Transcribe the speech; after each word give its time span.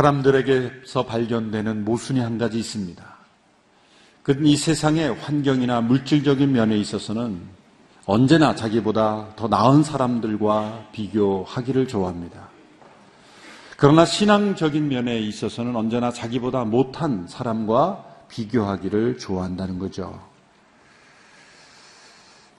사람들에게서 0.00 1.04
발견되는 1.04 1.84
모순이 1.84 2.20
한 2.20 2.38
가지 2.38 2.58
있습니다. 2.58 3.04
그는 4.22 4.46
이 4.46 4.56
세상의 4.56 5.14
환경이나 5.14 5.80
물질적인 5.82 6.52
면에 6.52 6.76
있어서는 6.78 7.40
언제나 8.06 8.54
자기보다 8.54 9.34
더 9.36 9.48
나은 9.48 9.82
사람들과 9.82 10.88
비교하기를 10.92 11.88
좋아합니다. 11.88 12.48
그러나 13.76 14.04
신앙적인 14.04 14.88
면에 14.88 15.18
있어서는 15.18 15.76
언제나 15.76 16.10
자기보다 16.10 16.64
못한 16.64 17.26
사람과 17.28 18.04
비교하기를 18.28 19.18
좋아한다는 19.18 19.78
거죠. 19.78 20.20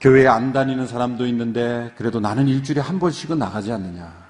교회에 0.00 0.26
안 0.26 0.52
다니는 0.52 0.86
사람도 0.86 1.26
있는데 1.28 1.92
그래도 1.96 2.18
나는 2.18 2.48
일주일에 2.48 2.80
한 2.80 2.98
번씩은 2.98 3.38
나가지 3.38 3.70
않느냐. 3.72 4.21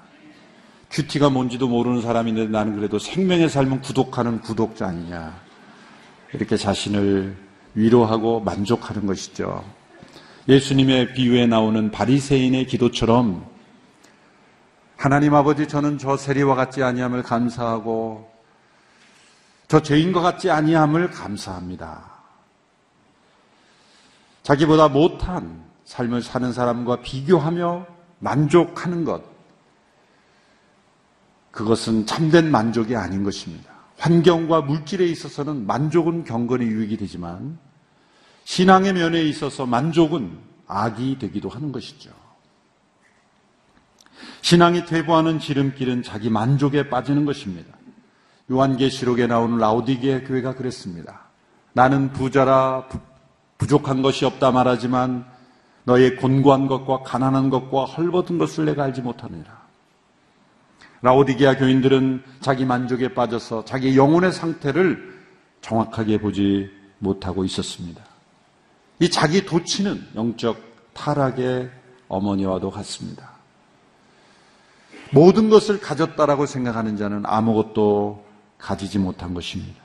큐티가 0.93 1.31
뭔지도 1.31 1.67
모르는 1.67 2.01
사람인데 2.01 2.47
나는 2.47 2.75
그래도 2.75 2.99
생명의 2.99 3.49
삶은 3.49 3.81
구독하는 3.81 4.41
구독자 4.41 4.87
아니냐. 4.87 5.35
이렇게 6.33 6.55
자신을 6.55 7.35
위로하고 7.73 8.39
만족하는 8.41 9.07
것이죠. 9.07 9.65
예수님의 10.47 11.13
비유에 11.13 11.47
나오는 11.47 11.89
바리새인의 11.89 12.67
기도처럼 12.67 13.43
하나님 14.95 15.33
아버지 15.33 15.67
저는 15.67 15.97
저 15.97 16.15
세리와 16.15 16.53
같지 16.53 16.83
아니함을 16.83 17.23
감사하고 17.23 18.31
저 19.67 19.81
죄인과 19.81 20.21
같지 20.21 20.51
아니함을 20.51 21.09
감사합니다. 21.09 22.13
자기보다 24.43 24.89
못한 24.89 25.63
삶을 25.85 26.21
사는 26.21 26.53
사람과 26.53 27.01
비교하며 27.01 27.87
만족하는 28.19 29.05
것. 29.05 29.32
그것은 31.53 32.07
참된 32.07 32.49
만족이 32.49 32.95
아닌 32.95 33.23
것입니다. 33.23 33.71
환경과 33.99 34.61
물질에 34.61 35.05
있어서는 35.05 35.67
만족은 35.67 36.23
경건의 36.23 36.67
유익이 36.67 36.97
되지만 36.97 37.59
신앙의 38.43 38.93
면에 38.93 39.21
있어서 39.21 39.65
만족은 39.67 40.35
악이 40.67 41.19
되기도 41.19 41.49
하는 41.49 41.71
것이죠. 41.71 42.09
신앙이 44.41 44.85
퇴보하는 44.85 45.39
지름길은 45.39 46.01
자기 46.01 46.31
만족에 46.31 46.89
빠지는 46.89 47.23
것입니다. 47.23 47.77
요한계시록에 48.51 49.27
나오는 49.27 49.57
라우디게 49.57 50.23
교회가 50.23 50.55
그랬습니다. 50.55 51.21
나는 51.73 52.11
부자라 52.13 52.87
부족한 53.59 54.01
것이 54.01 54.25
없다 54.25 54.51
말하지만 54.51 55.25
너의 55.83 56.15
곤고한 56.15 56.67
것과 56.67 57.03
가난한 57.03 57.51
것과 57.51 57.85
헐벗은 57.85 58.39
것을 58.39 58.65
내가 58.65 58.83
알지 58.85 59.01
못하느니라. 59.01 59.62
라오디게아 61.03 61.57
교인들은 61.57 62.23
자기 62.39 62.63
만족에 62.63 63.13
빠져서 63.13 63.65
자기 63.65 63.97
영혼의 63.97 64.31
상태를 64.31 65.13
정확하게 65.59 66.17
보지 66.19 66.71
못하고 66.99 67.43
있었습니다. 67.43 68.01
이 68.99 69.09
자기 69.09 69.45
도치는 69.45 70.01
영적 70.15 70.57
타락의 70.93 71.69
어머니와도 72.07 72.71
같습니다. 72.71 73.31
모든 75.11 75.49
것을 75.49 75.81
가졌다라고 75.81 76.45
생각하는 76.45 76.95
자는 76.95 77.23
아무것도 77.25 78.23
가지지 78.57 78.97
못한 78.97 79.33
것입니다. 79.33 79.83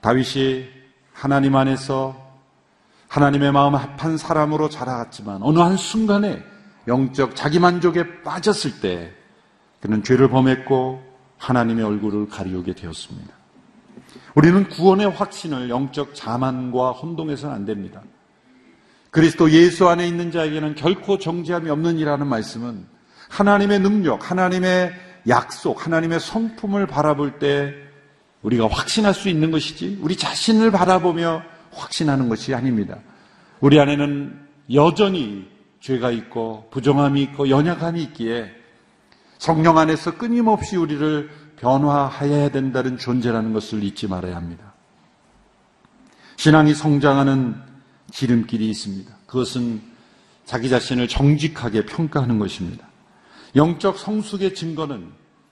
다윗이 0.00 0.66
하나님 1.12 1.54
안에서 1.54 2.16
하나님의 3.06 3.52
마음 3.52 3.76
합한 3.76 4.18
사람으로 4.18 4.68
자라갔지만 4.68 5.40
어느 5.42 5.60
한 5.60 5.76
순간에 5.76 6.42
영적 6.88 7.36
자기 7.36 7.60
만족에 7.60 8.22
빠졌을 8.22 8.80
때 8.80 9.17
그는 9.80 10.02
죄를 10.02 10.28
범했고 10.28 11.02
하나님의 11.38 11.84
얼굴을 11.84 12.28
가리우게 12.28 12.74
되었습니다. 12.74 13.32
우리는 14.34 14.68
구원의 14.68 15.10
확신을 15.10 15.70
영적 15.70 16.14
자만과 16.14 16.92
혼동해서는 16.92 17.54
안 17.54 17.64
됩니다. 17.64 18.02
그리스도 19.10 19.50
예수 19.50 19.88
안에 19.88 20.06
있는 20.06 20.30
자에게는 20.30 20.74
결코 20.74 21.18
정지함이 21.18 21.70
없는 21.70 21.98
이라는 21.98 22.26
말씀은 22.26 22.86
하나님의 23.28 23.80
능력, 23.80 24.30
하나님의 24.30 24.92
약속, 25.28 25.84
하나님의 25.86 26.20
성품을 26.20 26.86
바라볼 26.86 27.38
때 27.38 27.74
우리가 28.42 28.68
확신할 28.68 29.14
수 29.14 29.28
있는 29.28 29.50
것이지 29.50 29.98
우리 30.00 30.16
자신을 30.16 30.70
바라보며 30.70 31.42
확신하는 31.72 32.28
것이 32.28 32.54
아닙니다. 32.54 32.98
우리 33.60 33.80
안에는 33.80 34.48
여전히 34.72 35.48
죄가 35.80 36.10
있고 36.10 36.68
부정함이 36.70 37.22
있고 37.22 37.48
연약함이 37.48 38.02
있기에 38.04 38.57
성령 39.38 39.78
안에서 39.78 40.18
끊임없이 40.18 40.76
우리를 40.76 41.30
변화해야 41.56 42.50
된다는 42.50 42.98
존재라는 42.98 43.52
것을 43.52 43.82
잊지 43.82 44.08
말아야 44.08 44.36
합니다. 44.36 44.74
신앙이 46.36 46.74
성장하는 46.74 47.56
지름길이 48.10 48.68
있습니다. 48.70 49.12
그것은 49.26 49.80
자기 50.44 50.68
자신을 50.68 51.08
정직하게 51.08 51.86
평가하는 51.86 52.38
것입니다. 52.38 52.86
영적 53.56 53.98
성숙의 53.98 54.54
증거는 54.54 55.10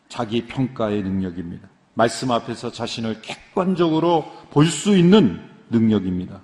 자기 0.09 0.47
평가의 0.47 1.03
능력입니다. 1.03 1.69
말씀 1.95 2.31
앞에서 2.31 2.71
자신을 2.71 3.23
객관적으로 3.23 4.25
볼 4.51 4.67
수 4.67 4.97
있는 4.97 5.41
능력입니다. 5.71 6.41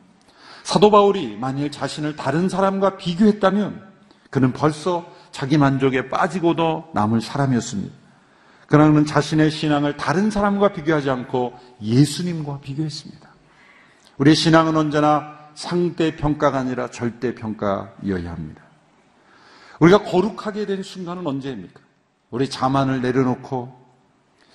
사도 0.64 0.90
바울이 0.90 1.36
만일 1.36 1.70
자신을 1.70 2.16
다른 2.16 2.48
사람과 2.48 2.96
비교했다면 2.96 3.82
그는 4.30 4.52
벌써 4.52 5.06
자기 5.32 5.58
만족에 5.58 6.08
빠지고도 6.08 6.90
남을 6.94 7.20
사람이었습니다. 7.20 7.92
그러나 8.68 8.90
그는 8.90 9.04
자신의 9.04 9.50
신앙을 9.50 9.96
다른 9.96 10.30
사람과 10.30 10.72
비교하지 10.72 11.10
않고 11.10 11.58
예수님과 11.82 12.60
비교했습니다. 12.60 13.28
우리의 14.18 14.36
신앙은 14.36 14.76
언제나 14.76 15.38
상대 15.54 16.16
평가가 16.16 16.58
아니라 16.58 16.88
절대 16.90 17.34
평가여야 17.34 18.30
합니다. 18.30 18.62
우리가 19.80 20.04
거룩하게 20.04 20.66
된 20.66 20.82
순간은 20.82 21.26
언제입니까? 21.26 21.80
우리 22.30 22.48
자만을 22.48 23.02
내려놓고 23.02 23.82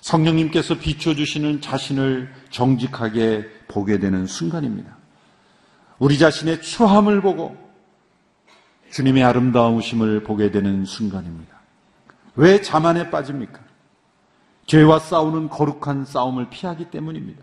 성령님께서 0.00 0.78
비춰주시는 0.78 1.60
자신을 1.60 2.32
정직하게 2.50 3.48
보게 3.68 3.98
되는 3.98 4.26
순간입니다. 4.26 4.96
우리 5.98 6.18
자신의 6.18 6.62
추함을 6.62 7.20
보고 7.20 7.56
주님의 8.90 9.22
아름다우심을 9.24 10.22
보게 10.22 10.50
되는 10.50 10.84
순간입니다. 10.84 11.56
왜 12.36 12.60
자만에 12.60 13.10
빠집니까? 13.10 13.60
죄와 14.66 14.98
싸우는 14.98 15.48
거룩한 15.48 16.04
싸움을 16.04 16.50
피하기 16.50 16.90
때문입니다. 16.90 17.42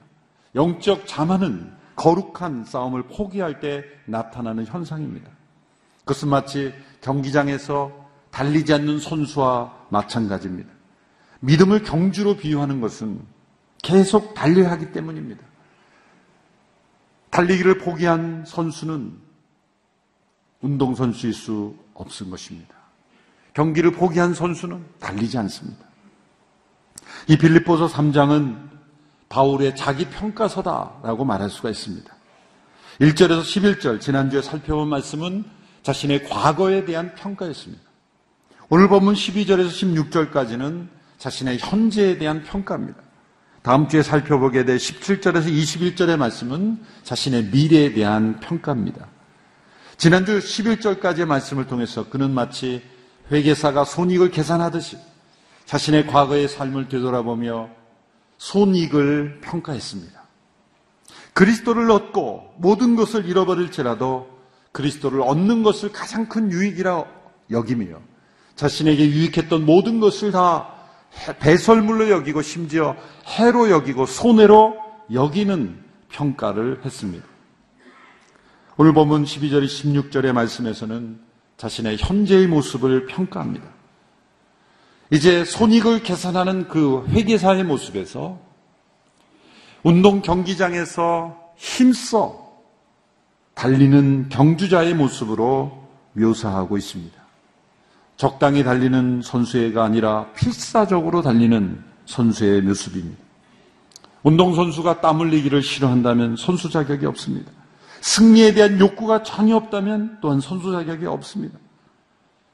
영적 0.56 1.08
자만은 1.08 1.72
거룩한 1.96 2.66
싸움을 2.66 3.04
포기할 3.04 3.60
때 3.60 3.84
나타나는 4.06 4.66
현상입니다. 4.66 5.30
그것은 6.00 6.30
마치 6.30 6.74
경기장에서 7.02 7.92
달리지 8.32 8.74
않는 8.74 9.00
선수와 9.00 9.74
마찬가지입니다. 9.90 10.70
믿음을 11.40 11.84
경주로 11.84 12.36
비유하는 12.36 12.82
것은 12.82 13.22
계속 13.82 14.34
달려야 14.34 14.72
하기 14.72 14.92
때문입니다. 14.92 15.42
달리기를 17.30 17.80
포기한 17.80 18.46
선수는 18.46 19.18
운동선수일 20.66 21.34
수 21.34 21.76
없은 21.94 22.30
것입니다. 22.30 22.76
경기를 23.54 23.92
포기한 23.92 24.34
선수는 24.34 24.84
달리지 25.00 25.38
않습니다. 25.38 25.86
이 27.28 27.38
빌립보서 27.38 27.88
3장은 27.88 28.70
바울의 29.30 29.76
자기 29.76 30.06
평가서다라고 30.06 31.24
말할 31.24 31.50
수가 31.50 31.70
있습니다. 31.70 32.14
1절에서 33.00 33.42
11절 33.42 34.02
지난주에 34.02 34.42
살펴본 34.42 34.88
말씀은 34.90 35.46
자신의 35.84 36.28
과거에 36.28 36.86
대한 36.86 37.14
평가였습니다. 37.16 37.84
오늘 38.70 38.88
본문 38.88 39.14
12절에서 39.14 39.70
16절까지는 39.70 40.88
자신의 41.18 41.60
현재에 41.60 42.18
대한 42.18 42.44
평가입니다. 42.44 43.00
다음 43.62 43.88
주에 43.88 44.02
살펴보게 44.02 44.66
될 44.66 44.78
17절에서 44.78 45.46
21절의 45.46 46.18
말씀은 46.18 46.80
자신의 47.04 47.46
미래에 47.46 47.94
대한 47.94 48.40
평가입니다. 48.40 49.08
지난주 49.98 50.40
11절까지의 50.40 51.26
말씀을 51.26 51.68
통해서 51.68 52.10
그는 52.10 52.32
마치 52.32 52.82
회계사가 53.32 53.86
손익을 53.86 54.30
계산하듯이 54.30 54.98
자신의 55.66 56.08
과거의 56.08 56.48
삶을 56.48 56.90
되돌아보며 56.90 57.70
손익을 58.38 59.40
평가했습니다. 59.42 60.22
그리스도를 61.34 61.90
얻고 61.92 62.56
모든 62.58 62.96
것을 62.96 63.26
잃어버릴지라도 63.26 64.28
그리스도를 64.72 65.22
얻는 65.22 65.64
것을 65.64 65.92
가장 65.92 66.28
큰 66.28 66.52
유익이라 66.52 67.06
여기며 67.52 68.00
자신에게 68.56 69.10
유익했던 69.10 69.66
모든 69.66 70.00
것을 70.00 70.32
다 70.32 70.74
배설물로 71.40 72.10
여기고 72.10 72.42
심지어 72.42 72.96
해로 73.26 73.70
여기고 73.70 74.06
손해로 74.06 74.76
여기는 75.14 75.84
평가를 76.10 76.82
했습니다. 76.84 77.35
오늘 78.78 78.92
본문 78.94 79.24
12절, 79.24 79.66
16절의 79.66 80.34
말씀에서는 80.34 81.18
자신의 81.56 81.96
현재의 81.98 82.48
모습을 82.48 83.06
평가합니다. 83.06 83.66
이제 85.12 85.46
손익을 85.46 86.04
계산하는 86.04 86.68
그 86.68 87.06
회계사의 87.08 87.64
모습에서 87.64 88.38
운동 89.82 90.22
경기장에서 90.22 91.54
힘써 91.56 92.52
달리는 93.54 94.28
경주자의 94.28 94.94
모습으로 94.94 95.88
묘사하고 96.12 96.78
있습니다. 96.78 97.16
적당히 98.18 98.66
달리는 98.66 99.22
선수회가 99.22 99.86
아니라 99.86 100.34
필사적으로 100.34 101.22
달리는 101.22 101.82
선수의 102.08 102.62
모습입니다. 102.64 103.24
운동선수가 104.24 105.00
땀 105.00 105.22
흘리기를 105.22 105.62
싫어한다면 105.62 106.36
선수 106.36 106.70
자격이 106.70 107.06
없습니다. 107.06 107.54
승리에 108.06 108.54
대한 108.54 108.80
욕구가 108.80 109.24
전혀 109.24 109.56
없다면 109.56 110.20
또한 110.22 110.40
선수 110.40 110.72
자격이 110.72 111.08
없습니다. 111.08 111.58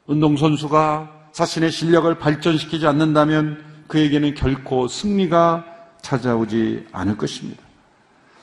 운동선수가 0.08 1.28
자신의 1.34 1.72
실력을 1.72 2.18
발전시키지 2.18 2.88
않는다면 2.88 3.62
그에게는 3.90 4.34
결코 4.36 4.88
승리가 4.88 5.66
찾아오지 6.02 6.88
않을 6.94 7.18
것입니다. 7.18 7.62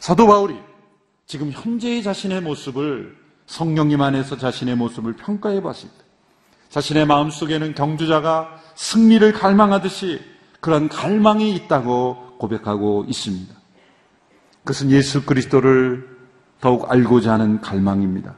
사도 0.01 0.27
바울이 0.27 0.55
지금 1.27 1.51
현재의 1.51 2.03
자신의 2.03 2.43
모습을 2.43 3.17
성령님 3.47 4.03
안에서 4.03 4.37
자신의 4.37 4.77
모습을 4.77 5.15
평가해 5.15 5.63
때 5.63 5.89
자신의 6.69 7.07
마음속에는 7.07 7.75
경주자가 7.75 8.55
승리를 8.75 9.33
갈망하듯이 9.33 10.21
그런 10.61 10.91
갈망이 10.91 11.55
있다고 11.55 12.37
고백하고 12.39 13.07
있습니다. 13.09 13.55
그것은 14.65 14.91
예수 14.91 15.25
그리스도를 15.25 16.18
더욱 16.61 16.91
알고자 16.91 17.35
하는 17.35 17.61
갈망입니다. 17.61 18.35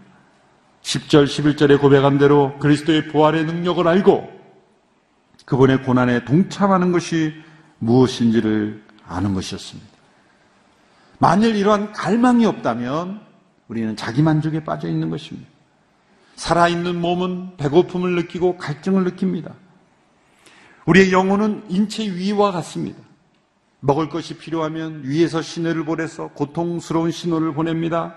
10절, 0.83 1.25
11절에 1.25 1.81
고백한 1.81 2.19
대로 2.19 2.59
그리스도의 2.59 3.09
부활의 3.09 3.45
능력을 3.45 3.87
알고 3.87 4.41
그분의 5.45 5.83
고난에 5.83 6.25
동참하는 6.25 6.93
것이 6.93 7.35
무엇인지를 7.79 8.83
아는 9.07 9.35
것이었습니다. 9.35 9.89
만일 11.19 11.57
이러한 11.57 11.93
갈망이 11.93 12.47
없다면 12.47 13.21
우리는 13.69 13.97
자기 13.97 14.23
만족에 14.23 14.65
빠져 14.65 14.89
있는 14.89 15.11
것입니다. 15.11 15.49
살아있는 16.37 17.01
몸은 17.01 17.57
배고픔을 17.59 18.15
느끼고 18.17 18.57
갈증을 18.57 19.05
느낍니다. 19.05 19.55
우리의 20.87 21.13
영혼은 21.13 21.65
인체 21.69 22.05
위와 22.05 22.53
같습니다. 22.53 22.99
먹을 23.81 24.09
것이 24.09 24.37
필요하면 24.37 25.03
위에서 25.05 25.43
신호를 25.43 25.85
보내서 25.85 26.29
고통스러운 26.29 27.11
신호를 27.11 27.55
보냅니다. 27.55 28.17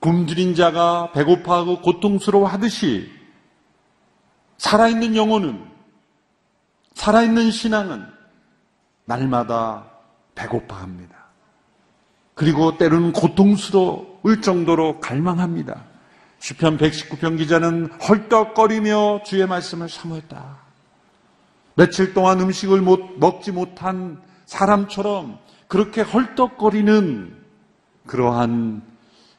굶주린 0.00 0.54
자가 0.54 1.12
배고파하고 1.12 1.80
고통스러워 1.80 2.46
하듯이 2.48 3.10
살아있는 4.58 5.16
영혼은 5.16 5.64
살아있는 6.94 7.50
신앙은 7.50 8.06
날마다 9.04 9.86
배고파합니다. 10.34 11.16
그리고 12.34 12.78
때로는 12.78 13.12
고통스러울 13.12 14.40
정도로 14.42 15.00
갈망합니다. 15.00 15.84
시편 16.38 16.78
119편 16.78 17.38
기자는 17.38 17.92
헐떡거리며 18.08 19.22
주의 19.24 19.46
말씀을 19.46 19.88
사모했다. 19.88 20.58
며칠 21.74 22.14
동안 22.14 22.40
음식을 22.40 22.80
못, 22.80 23.18
먹지 23.18 23.52
못한 23.52 24.20
사람처럼 24.52 25.38
그렇게 25.66 26.02
헐떡거리는 26.02 27.34
그러한 28.06 28.82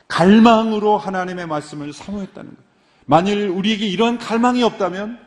갈망으로 0.07 0.97
하나님의 0.97 1.45
말씀을 1.47 1.93
사모했다는 1.93 2.49
것. 2.49 2.57
만일 3.05 3.49
우리에게 3.49 3.85
이런 3.85 4.17
갈망이 4.17 4.63
없다면 4.63 5.19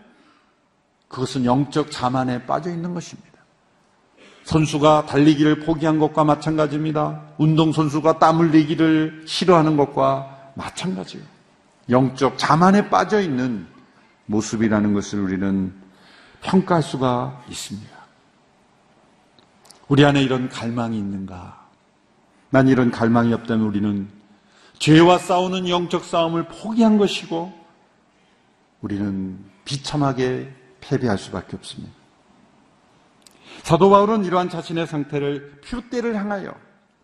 그것은 1.09 1.45
영적 1.45 1.93
자만에 1.93 2.47
빠져 2.47 2.71
있는 2.71 2.95
것입니다. 2.95 3.31
선수가 4.45 5.07
달리기를 5.07 5.61
포기한 5.61 5.99
것과 5.99 6.25
마찬가지입니다. 6.25 7.23
운동선수가 7.39 8.19
땀 8.19 8.39
흘리기를 8.41 9.25
싫어하는 9.27 9.77
것과 9.77 10.53
마찬가지예요. 10.55 11.25
영적 11.91 12.39
자만에 12.39 12.91
빠져 12.91 13.21
있는 13.21 13.67
모습이라는 14.27 14.95
것을 14.95 15.21
우리는 15.21 15.73
평가할 16.43 16.83
수가 16.83 17.45
있습니다. 17.49 17.96
우리 19.89 20.05
안에 20.05 20.23
이런 20.23 20.49
갈망이 20.49 20.99
있는가? 20.99 21.67
난 22.51 22.69
이런 22.69 22.91
갈망이 22.91 23.33
없다면 23.33 23.67
우리는 23.67 24.09
죄와 24.79 25.19
싸우는 25.19 25.69
영적 25.69 26.05
싸움을 26.05 26.49
포기한 26.49 26.99
것이고 26.99 27.53
우리는 28.81 29.39
비참하게 29.65 30.53
패배할 30.81 31.19
수밖에 31.19 31.57
없습니다. 31.57 31.93
사도 33.63 33.91
바울은 33.91 34.25
이러한 34.25 34.49
자신의 34.49 34.87
상태를 34.87 35.61
표대를 35.65 36.15
향하여 36.17 36.55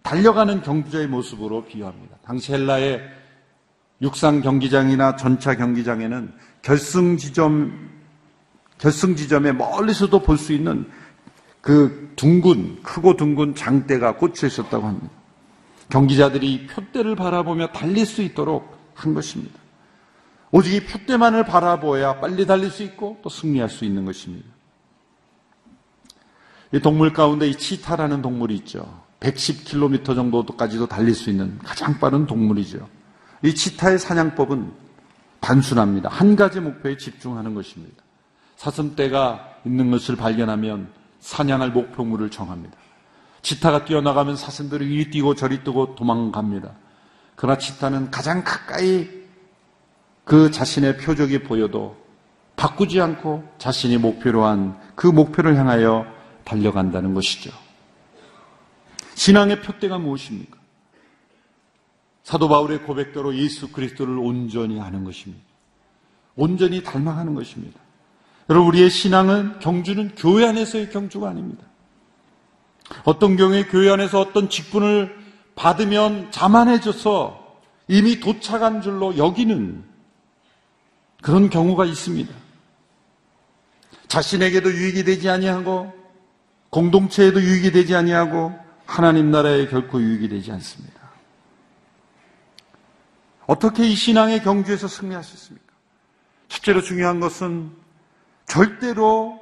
달려가는 0.02 0.62
경주자의 0.62 1.06
모습으로 1.06 1.64
비유합니다. 1.64 2.17
당시 2.25 2.52
헬라의 2.52 3.02
육상 4.02 4.40
경기장이나 4.43 5.17
전차 5.17 5.56
경기장에는 5.56 6.32
결승 6.61 7.17
지점 7.17 7.90
결승 8.79 9.14
지점에 9.14 9.52
멀리서도 9.52 10.23
볼 10.23 10.37
수 10.37 10.52
있는 10.52 10.90
그 11.62 12.12
둥근 12.16 12.82
크고 12.82 13.16
둥근 13.16 13.54
장대가 13.54 14.16
꽂혀 14.16 14.48
있었다고 14.48 14.86
합니다. 14.86 15.08
경기자들이 15.88 16.66
표대를 16.66 17.16
바라보며 17.16 17.68
달릴 17.68 18.04
수 18.04 18.20
있도록 18.20 18.76
한 18.94 19.14
것입니다. 19.14 19.58
오직 20.50 20.74
이 20.74 20.84
표대만을 20.84 21.46
바라보아야 21.46 22.20
빨리 22.20 22.46
달릴 22.46 22.70
수 22.70 22.82
있고 22.82 23.18
또 23.22 23.30
승리할 23.30 23.70
수 23.70 23.84
있는 23.84 24.04
것입니다. 24.04 24.46
이 26.72 26.80
동물 26.80 27.12
가운데 27.12 27.48
이 27.48 27.54
치타라는 27.54 28.22
동물이 28.22 28.54
있죠. 28.56 29.02
110km 29.20 30.04
정도까지도 30.04 30.86
달릴 30.88 31.14
수 31.14 31.30
있는 31.30 31.58
가장 31.58 31.98
빠른 32.00 32.26
동물이죠. 32.26 32.88
이 33.44 33.54
치타의 33.54 33.98
사냥법은 33.98 34.72
단순합니다. 35.40 36.08
한 36.08 36.34
가지 36.34 36.60
목표에 36.60 36.96
집중하는 36.96 37.54
것입니다. 37.54 38.02
사슴떼가 38.56 39.58
있는 39.64 39.90
것을 39.90 40.16
발견하면 40.16 41.01
사냥할 41.22 41.70
목표물을 41.70 42.30
정합니다. 42.30 42.76
치타가 43.40 43.86
뛰어나가면 43.86 44.36
사슴들이 44.36 44.93
이리 44.93 45.10
뛰고 45.10 45.34
저리 45.34 45.64
뛰고 45.64 45.94
도망갑니다. 45.94 46.70
그러나 47.34 47.56
치타는 47.56 48.10
가장 48.10 48.44
가까이 48.44 49.08
그 50.24 50.50
자신의 50.50 50.98
표적이 50.98 51.43
보여도 51.44 51.96
바꾸지 52.56 53.00
않고 53.00 53.43
자신이 53.56 53.96
목표로 53.96 54.44
한 54.44 54.82
그 54.94 55.08
목표를 55.08 55.56
향하여 55.56 56.06
달려간다는 56.44 57.12
것이죠. 57.14 57.50
신앙의 59.14 59.62
표대가 59.62 59.98
무엇입니까? 59.98 60.56
사도 62.22 62.48
바울의 62.48 62.84
고백대로 62.84 63.34
예수 63.34 63.72
그리스도를 63.72 64.17
온전히 64.19 64.81
아는 64.81 65.02
것입니다. 65.02 65.43
온전히 66.36 66.82
닮아가는 66.84 67.34
것입니다. 67.34 67.81
여러분, 68.49 68.69
우리의 68.69 68.91
신앙은 68.91 69.61
경주는 69.61 70.15
교회 70.17 70.46
안에서의 70.46 70.91
경주가 70.91 71.29
아닙니다. 71.29 71.65
어떤 73.05 73.37
경우에 73.37 73.65
교회 73.67 73.91
안에서 73.91 74.20
어떤 74.20 74.49
직분을 74.49 75.17
받으면 75.55 76.31
자만해져서 76.31 77.61
이미 77.89 78.20
도착한 78.20 78.82
줄로 78.82 79.17
여기는 79.17 79.84
그런 81.22 81.51
경우가 81.51 81.84
있습니다. 81.84 82.34
자신에게도 84.08 84.70
유익이 84.70 85.05
되지 85.05 85.29
아니하고 85.31 85.93
공동체에도 86.70 87.41
유익이 87.41 87.70
되지 87.72 87.94
아니하고 87.94 88.58
하나님 88.87 89.31
나라에 89.31 89.69
결코 89.69 90.01
유익이 90.01 90.29
되지 90.29 90.53
않습니다. 90.53 91.01
어떻게 93.46 93.87
이 93.87 93.94
신앙의 93.94 94.43
경주에서 94.43 94.89
승리할 94.89 95.22
수 95.25 95.34
있습니까? 95.34 95.72
첫째로 96.49 96.82
중요한 96.82 97.20
것은 97.20 97.81
절대로 98.52 99.40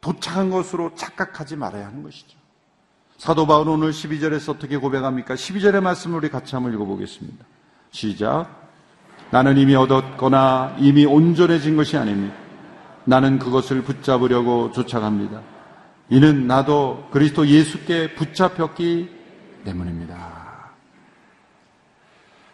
도착한 0.00 0.48
것으로 0.48 0.94
착각하지 0.94 1.56
말아야 1.56 1.88
하는 1.88 2.04
것이죠. 2.04 2.38
사도 3.18 3.44
바울은 3.44 3.72
오늘 3.72 3.90
12절에서 3.90 4.50
어떻게 4.50 4.76
고백합니까? 4.76 5.34
12절의 5.34 5.80
말씀을 5.80 6.18
우리 6.18 6.28
같이 6.28 6.54
한번 6.54 6.72
읽어보겠습니다. 6.72 7.44
시작. 7.90 8.46
나는 9.32 9.58
이미 9.58 9.74
얻었거나 9.74 10.76
이미 10.78 11.04
온전해진 11.04 11.76
것이 11.76 11.96
아닙니다. 11.96 12.36
나는 13.04 13.40
그것을 13.40 13.82
붙잡으려고 13.82 14.70
쫓아갑니다. 14.70 15.42
이는 16.10 16.46
나도 16.46 17.08
그리스도 17.10 17.48
예수께 17.48 18.14
붙잡혔기 18.14 19.10
때문입니다. 19.64 20.70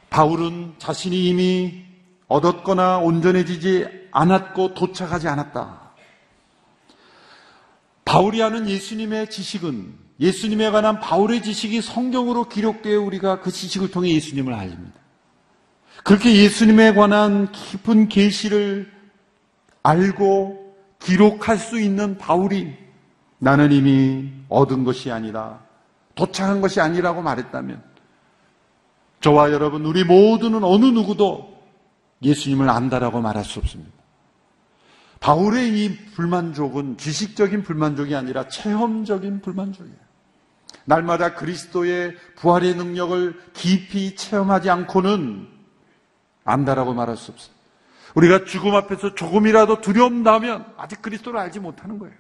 바울은 0.08 0.76
자신이 0.78 1.28
이미 1.28 1.84
얻었거나 2.28 2.96
온전해지지 2.96 4.08
않았고 4.10 4.72
도착하지 4.72 5.28
않았다. 5.28 5.87
바울이 8.08 8.40
하는 8.40 8.66
예수님의 8.66 9.28
지식은 9.28 9.92
예수님에 10.18 10.70
관한 10.70 10.98
바울의 10.98 11.42
지식이 11.42 11.82
성경으로 11.82 12.44
기록되어 12.44 13.02
우리가 13.02 13.40
그 13.40 13.50
지식을 13.50 13.90
통해 13.90 14.08
예수님을 14.14 14.54
알립니다. 14.54 14.98
그렇게 16.04 16.34
예수님에 16.34 16.94
관한 16.94 17.52
깊은 17.52 18.08
계시를 18.08 18.90
알고 19.82 20.74
기록할 21.00 21.58
수 21.58 21.78
있는 21.78 22.16
바울이 22.16 22.74
나는 23.40 23.72
이미 23.72 24.32
얻은 24.48 24.84
것이 24.84 25.10
아니라 25.10 25.60
도착한 26.14 26.62
것이 26.62 26.80
아니라고 26.80 27.20
말했다면 27.20 27.82
저와 29.20 29.52
여러분 29.52 29.84
우리 29.84 30.04
모두는 30.04 30.64
어느 30.64 30.86
누구도 30.86 31.62
예수님을 32.22 32.70
안다라고 32.70 33.20
말할 33.20 33.44
수 33.44 33.58
없습니다. 33.58 33.97
바울의 35.20 35.78
이 35.78 35.96
불만족은 36.14 36.96
지식적인 36.96 37.62
불만족이 37.62 38.14
아니라 38.14 38.48
체험적인 38.48 39.40
불만족이에요. 39.40 40.08
날마다 40.84 41.34
그리스도의 41.34 42.16
부활의 42.36 42.74
능력을 42.76 43.38
깊이 43.52 44.16
체험하지 44.16 44.70
않고는 44.70 45.48
안다라고 46.44 46.94
말할 46.94 47.16
수 47.16 47.32
없어요. 47.32 47.54
우리가 48.14 48.44
죽음 48.44 48.74
앞에서 48.74 49.14
조금이라도 49.14 49.80
두려움 49.80 50.22
나면 50.22 50.64
아직 50.76 51.02
그리스도를 51.02 51.38
알지 51.40 51.60
못하는 51.60 51.98
거예요. 51.98 52.14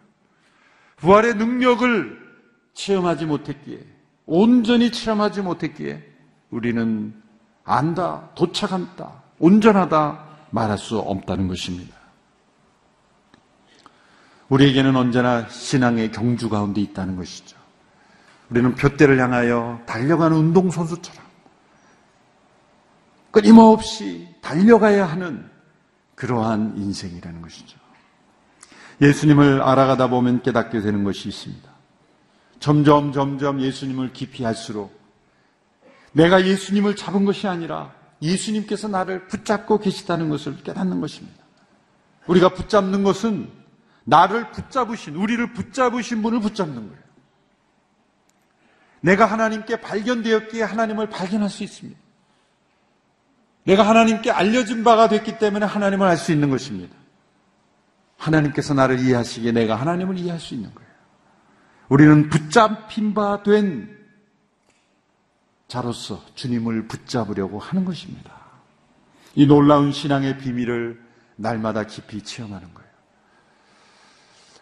부활의 0.96 1.34
능력을 1.36 2.28
체험하지 2.74 3.26
못했기에, 3.26 3.80
온전히 4.26 4.92
체험하지 4.92 5.42
못했기에, 5.42 6.04
우리는 6.50 7.14
안다, 7.64 8.30
도착한다, 8.34 9.22
온전하다 9.38 10.26
말할 10.50 10.78
수 10.78 10.98
없다는 10.98 11.48
것입니다. 11.48 11.97
우리에게는 14.48 14.96
언제나 14.96 15.48
신앙의 15.48 16.10
경주 16.12 16.48
가운데 16.48 16.80
있다는 16.80 17.16
것이죠. 17.16 17.56
우리는 18.50 18.74
표대를 18.74 19.20
향하여 19.20 19.80
달려가는 19.86 20.36
운동선수처럼 20.36 21.22
끊임없이 23.30 24.28
달려가야 24.40 25.04
하는 25.04 25.48
그러한 26.14 26.74
인생이라는 26.76 27.42
것이죠. 27.42 27.78
예수님을 29.00 29.62
알아가다 29.62 30.08
보면 30.08 30.42
깨닫게 30.42 30.80
되는 30.80 31.04
것이 31.04 31.28
있습니다. 31.28 31.68
점점 32.58 33.12
점점 33.12 33.60
예수님을 33.60 34.12
깊이 34.12 34.42
할수록 34.44 34.98
내가 36.12 36.44
예수님을 36.44 36.96
잡은 36.96 37.24
것이 37.24 37.46
아니라 37.46 37.92
예수님께서 38.20 38.88
나를 38.88 39.28
붙잡고 39.28 39.78
계시다는 39.78 40.28
것을 40.28 40.56
깨닫는 40.64 41.00
것입니다. 41.00 41.44
우리가 42.26 42.48
붙잡는 42.54 43.04
것은 43.04 43.57
나를 44.08 44.50
붙잡으신, 44.52 45.16
우리를 45.16 45.52
붙잡으신 45.52 46.22
분을 46.22 46.40
붙잡는 46.40 46.88
거예요. 46.88 47.02
내가 49.02 49.26
하나님께 49.26 49.80
발견되었기에 49.82 50.62
하나님을 50.62 51.10
발견할 51.10 51.50
수 51.50 51.62
있습니다. 51.62 52.00
내가 53.64 53.86
하나님께 53.86 54.30
알려진 54.30 54.82
바가 54.82 55.08
됐기 55.08 55.38
때문에 55.38 55.66
하나님을 55.66 56.06
알 56.06 56.16
수 56.16 56.32
있는 56.32 56.48
것입니다. 56.48 56.96
하나님께서 58.16 58.72
나를 58.72 58.98
이해하시기에 58.98 59.52
내가 59.52 59.76
하나님을 59.76 60.18
이해할 60.18 60.40
수 60.40 60.54
있는 60.54 60.74
거예요. 60.74 60.88
우리는 61.90 62.30
붙잡힌 62.30 63.12
바 63.12 63.42
된 63.42 63.94
자로서 65.68 66.24
주님을 66.34 66.88
붙잡으려고 66.88 67.58
하는 67.58 67.84
것입니다. 67.84 68.32
이 69.34 69.46
놀라운 69.46 69.92
신앙의 69.92 70.38
비밀을 70.38 70.98
날마다 71.36 71.84
깊이 71.84 72.22
체험하는 72.22 72.72
거예요. 72.72 72.87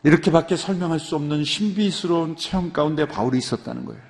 이렇게밖에 0.07 0.55
설명할 0.55 1.01
수 1.01 1.17
없는 1.17 1.43
신비스러운 1.43 2.37
체험 2.37 2.73
가운데 2.73 3.09
바울이 3.09 3.39
있었다는 3.39 3.85
거예요. 3.87 4.01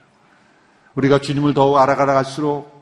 우리가 0.95 1.21
주님을 1.21 1.55
더욱 1.55 1.79
알아가갈수록 1.79 2.77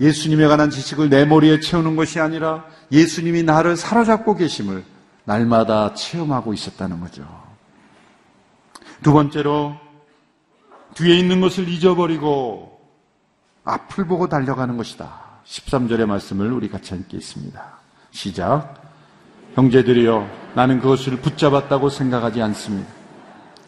예수님에 0.00 0.48
관한 0.48 0.68
지식을 0.68 1.08
내 1.08 1.24
머리에 1.24 1.60
채우는 1.60 1.94
것이 1.94 2.18
아니라 2.18 2.64
예수님이 2.90 3.44
나를 3.44 3.76
사로잡고 3.76 4.34
계심을 4.34 4.84
날마다 5.24 5.94
체험하고 5.94 6.54
있었다는 6.54 6.98
거죠. 6.98 7.24
두 9.00 9.12
번째로 9.12 9.76
뒤에 10.94 11.16
있는 11.16 11.40
것을 11.40 11.68
잊어버리고 11.68 12.80
앞을 13.62 14.08
보고 14.08 14.28
달려가는 14.28 14.76
것이다. 14.76 15.20
13절의 15.44 16.06
말씀을 16.06 16.50
우리 16.50 16.68
같이 16.68 16.94
함께 16.94 17.16
있습니다. 17.16 17.64
시작. 18.10 18.74
형제들이여 19.54 20.45
나는 20.56 20.80
그것을 20.80 21.18
붙잡았다고 21.20 21.90
생각하지 21.90 22.40
않습니다. 22.40 22.88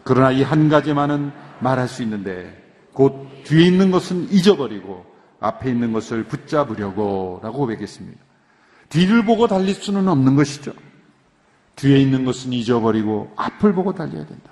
그러나 0.05 0.31
이 0.33 0.43
한 0.43 0.71
가지만은 0.71 1.33
말할 1.61 1.87
수 1.87 2.03
있는데 2.03 2.65
곧 2.95 3.29
뒤에 3.45 3.67
있는 3.67 3.91
것은 3.91 4.33
잊어버리고 4.33 5.05
앞에 5.39 5.71
있는 5.71 5.93
것을 5.93 6.25
붙잡으려고 6.25 7.41
라고 7.43 7.59
고백했습니다. 7.59 8.19
뒤를 8.89 9.25
보고 9.27 9.47
달릴 9.47 9.75
수는 9.75 10.09
없는 10.09 10.35
것이죠. 10.35 10.73
뒤에 11.77 11.99
있는 11.99 12.25
것은 12.25 12.55
잊어버리고 12.55 13.33
앞을 13.37 13.75
보고 13.75 13.93
달려야 13.95 14.25
된다. 14.25 14.51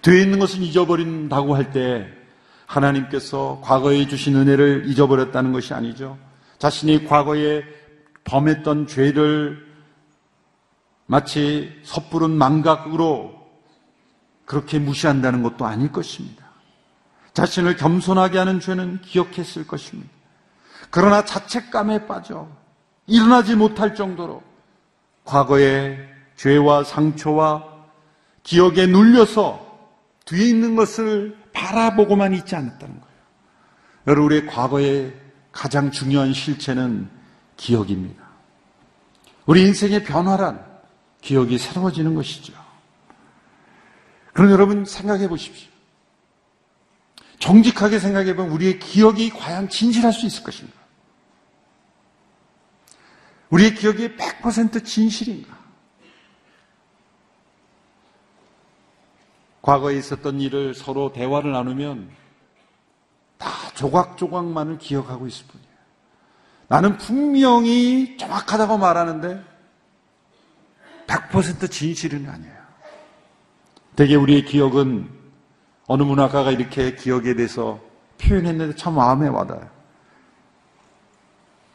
뒤에 0.00 0.22
있는 0.22 0.38
것은 0.38 0.62
잊어버린다고 0.62 1.54
할 1.54 1.72
때 1.72 2.06
하나님께서 2.64 3.60
과거에 3.62 4.08
주신 4.08 4.34
은혜를 4.34 4.84
잊어버렸다는 4.86 5.52
것이 5.52 5.74
아니죠. 5.74 6.16
자신이 6.58 7.04
과거에 7.04 7.62
범했던 8.24 8.86
죄를 8.86 9.65
마치 11.06 11.80
섣부른 11.84 12.30
망각으로 12.32 13.34
그렇게 14.44 14.78
무시한다는 14.78 15.42
것도 15.42 15.64
아닐 15.64 15.92
것입니다. 15.92 16.44
자신을 17.32 17.76
겸손하게 17.76 18.38
하는 18.38 18.60
죄는 18.60 19.02
기억했을 19.02 19.66
것입니다. 19.66 20.10
그러나 20.90 21.24
자책감에 21.24 22.06
빠져 22.06 22.48
일어나지 23.06 23.54
못할 23.54 23.94
정도로 23.94 24.42
과거의 25.24 25.98
죄와 26.36 26.84
상처와 26.84 27.64
기억에 28.42 28.86
눌려서 28.86 29.64
뒤에 30.24 30.48
있는 30.48 30.76
것을 30.76 31.36
바라보고만 31.52 32.34
있지 32.34 32.54
않았다는 32.54 33.00
거예요. 33.00 33.16
여러분, 34.06 34.24
우리의 34.26 34.46
과거의 34.46 35.14
가장 35.50 35.90
중요한 35.90 36.32
실체는 36.32 37.08
기억입니다. 37.56 38.24
우리 39.46 39.62
인생의 39.62 40.04
변화란 40.04 40.64
기억이 41.26 41.58
새로워지는 41.58 42.14
것이죠. 42.14 42.52
그럼 44.32 44.52
여러분 44.52 44.84
생각해 44.84 45.28
보십시오. 45.28 45.68
정직하게 47.40 47.98
생각해 47.98 48.36
보면 48.36 48.52
우리의 48.52 48.78
기억이 48.78 49.30
과연 49.30 49.68
진실할 49.68 50.12
수 50.12 50.24
있을 50.26 50.44
것인가? 50.44 50.72
우리의 53.50 53.74
기억이 53.74 54.14
100% 54.16 54.84
진실인가? 54.84 55.56
과거에 59.62 59.96
있었던 59.96 60.40
일을 60.40 60.74
서로 60.74 61.12
대화를 61.12 61.50
나누면 61.50 62.08
다 63.36 63.48
조각조각만을 63.74 64.78
기억하고 64.78 65.26
있을 65.26 65.44
뿐이에요. 65.48 65.76
나는 66.68 66.96
분명히 66.98 68.16
정확하다고 68.16 68.78
말하는데 68.78 69.44
100% 71.06 71.70
진실은 71.70 72.28
아니에요. 72.28 72.56
대개 73.94 74.14
우리의 74.14 74.44
기억은 74.44 75.08
어느 75.86 76.02
문학가가 76.02 76.50
이렇게 76.50 76.94
기억에 76.94 77.34
대해서 77.34 77.80
표현했는데 78.18 78.76
참 78.76 78.94
마음에 78.94 79.28
와닿아요. 79.28 79.70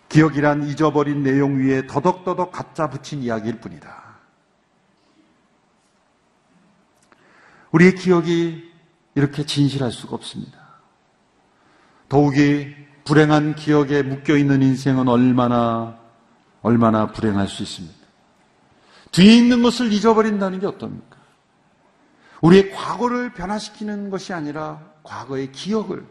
기억이란 0.10 0.68
잊어버린 0.68 1.24
내용 1.24 1.58
위에 1.58 1.88
더덕더덕 1.88 2.52
갖다 2.52 2.90
붙인 2.90 3.24
이야기일 3.24 3.60
뿐이다. 3.60 4.02
우리의 7.72 7.96
기억이 7.96 8.70
이렇게 9.16 9.46
진실할 9.46 9.92
수가 9.92 10.16
없습니다. 10.16 10.60
더욱이 12.10 12.76
불행한 13.06 13.56
기억에 13.56 14.04
묶여 14.04 14.36
있는 14.36 14.62
인생은 14.62 15.08
얼마나 15.08 15.98
얼마나 16.62 17.08
불행할 17.08 17.48
수 17.48 17.64
있습니다. 17.64 18.01
뒤에 19.12 19.36
있는 19.36 19.62
것을 19.62 19.92
잊어버린다는 19.92 20.60
게 20.60 20.68
어떻습니까? 20.68 21.18
우리의 22.42 22.72
과거를 22.72 23.34
변화시키는 23.34 24.10
것이 24.10 24.34
아니라 24.34 24.82
과거의 25.04 25.52
기억을, 25.52 26.06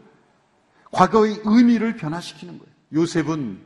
과거의 0.91 1.41
의미를 1.43 1.95
변화시키는 1.97 2.57
거예요. 2.57 2.71
요셉은 2.93 3.59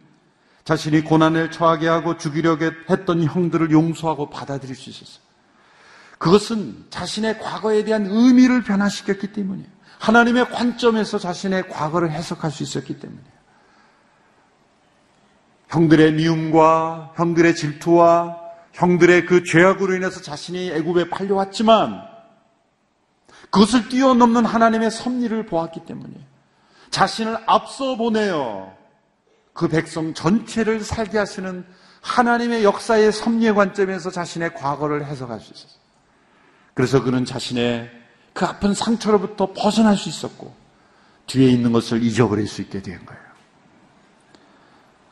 자신이 0.63 1.01
고난을 1.01 1.51
처하게 1.51 1.87
하고 1.87 2.17
죽이려고 2.17 2.65
했던 2.89 3.23
형들을 3.23 3.71
용서하고 3.71 4.29
받아들일 4.29 4.75
수 4.75 4.89
있었어요. 4.89 5.23
그것은 6.17 6.85
자신의 6.89 7.39
과거에 7.39 7.83
대한 7.83 8.07
의미를 8.07 8.63
변화시켰기 8.63 9.33
때문이에요. 9.33 9.69
하나님의 9.99 10.49
관점에서 10.49 11.19
자신의 11.19 11.69
과거를 11.69 12.11
해석할 12.11 12.51
수 12.51 12.63
있었기 12.63 12.99
때문이에요. 12.99 13.35
형들의 15.69 16.13
미움과 16.13 17.13
형들의 17.15 17.55
질투와 17.55 18.44
형들의 18.75 19.25
그 19.25 19.43
죄악으로 19.43 19.95
인해서 19.95 20.21
자신이 20.21 20.69
애굽에 20.71 21.09
팔려왔지만 21.09 22.03
그것을 23.49 23.87
뛰어넘는 23.87 24.45
하나님의 24.45 24.91
섭리를 24.91 25.45
보았기 25.45 25.85
때문에 25.85 26.13
자신을 26.89 27.37
앞서 27.45 27.95
보내어 27.95 28.75
그 29.53 29.69
백성 29.69 30.13
전체를 30.13 30.81
살게 30.81 31.17
하시는 31.17 31.65
하나님의 32.01 32.63
역사의 32.65 33.13
섭리의 33.13 33.55
관점에서 33.55 34.11
자신의 34.11 34.53
과거를 34.53 35.05
해석할 35.05 35.39
수 35.39 35.53
있었어요. 35.53 35.79
그래서 36.73 37.01
그는 37.01 37.23
자신의 37.23 37.89
그 38.33 38.45
아픈 38.45 38.73
상처로부터 38.73 39.53
벗어날 39.53 39.95
수 39.95 40.09
있었고 40.09 40.53
뒤에 41.27 41.47
있는 41.47 41.71
것을 41.71 42.03
잊어버릴 42.03 42.47
수 42.47 42.61
있게 42.61 42.81
된 42.81 43.03
거예요. 43.05 43.23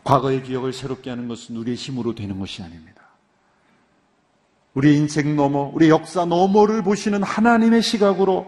과거의 0.03 0.43
기억을 0.43 0.74
새롭게 0.74 1.10
하는 1.10 1.29
것은 1.29 1.55
우리의 1.55 1.77
힘으로 1.77 2.13
되는 2.13 2.38
것이 2.38 2.62
아닙니다. 2.62 3.03
우리 4.74 4.98
인생 4.98 5.36
너머, 5.36 5.72
우리 5.74 5.89
역사 5.89 6.25
너머를 6.25 6.82
보시는 6.82 7.22
하나님의 7.22 7.82
시각으로 7.82 8.48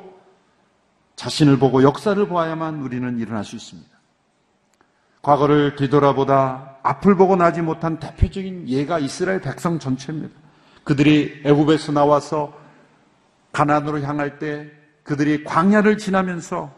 자신을 1.15 1.60
보고 1.60 1.84
역사를 1.84 2.27
보아야만 2.27 2.82
우리는 2.82 3.20
일어날 3.20 3.44
수 3.44 3.55
있습니다. 3.55 3.89
과거를 5.22 5.75
뒤돌아보다 5.75 6.77
앞을 6.84 7.15
보고 7.15 7.36
나지 7.36 7.62
못한 7.62 8.00
대표적인 8.00 8.70
예가 8.70 9.00
이스라엘 9.00 9.41
백성 9.41 9.79
전체입니다. 9.79 10.36
그들이 10.84 11.41
애굽에서 11.46 11.91
나와서 11.91 12.53
가난으로 13.51 14.01
향할 14.01 14.38
때 14.38 14.72
그들이 15.03 15.44
광야를 15.44 15.98
지나면서 15.98 16.72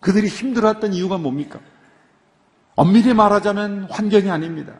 그들이 0.00 0.28
힘들었던 0.28 0.92
이유가 0.92 1.18
뭡니까? 1.18 1.58
엄밀히 2.76 3.14
말하자면 3.14 3.88
환경이 3.90 4.30
아닙니다. 4.30 4.74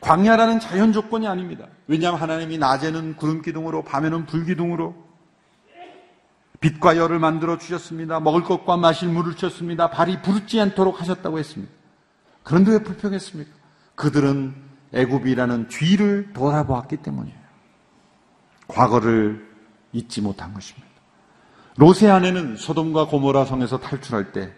광야라는 0.00 0.60
자연 0.60 0.92
조건이 0.92 1.28
아닙니다. 1.28 1.66
왜냐하면 1.86 2.20
하나님이 2.20 2.58
낮에는 2.58 3.16
구름 3.16 3.42
기둥으로 3.42 3.84
밤에는 3.84 4.26
불 4.26 4.44
기둥으로 4.46 4.94
빛과 6.60 6.96
열을 6.96 7.18
만들어 7.18 7.58
주셨습니다. 7.58 8.20
먹을 8.20 8.42
것과 8.42 8.76
마실 8.76 9.08
물을 9.08 9.34
주셨습니다. 9.34 9.90
발이 9.90 10.22
부르지 10.22 10.60
않도록 10.60 11.00
하셨다고 11.00 11.38
했습니다. 11.38 11.72
그런데 12.42 12.72
왜 12.72 12.82
불평했습니까? 12.82 13.50
그들은 13.94 14.54
애굽이라는 14.92 15.68
뒤를 15.68 16.32
돌아보았기 16.32 16.98
때문이에요. 16.98 17.38
과거를 18.68 19.48
잊지 19.92 20.20
못한 20.20 20.52
것입니다. 20.52 20.88
로세 21.76 22.08
아내는 22.08 22.56
소돔과 22.56 23.06
고모라 23.06 23.44
성에서 23.44 23.78
탈출할 23.78 24.32
때 24.32 24.52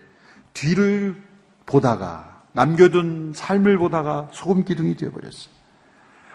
뒤를 0.55 1.23
보다가 1.67 2.32
남겨둔 2.53 3.33
삶을 3.35 3.79
보다가 3.79 4.29
소금 4.33 4.65
기둥이 4.65 4.97
되어버렸어요. 4.97 5.53